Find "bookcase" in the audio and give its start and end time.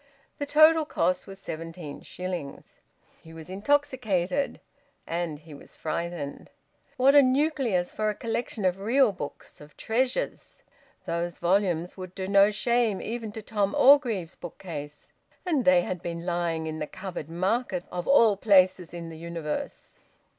14.35-15.13